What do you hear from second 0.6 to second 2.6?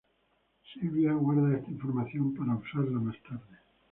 Sylvia guarda esta información para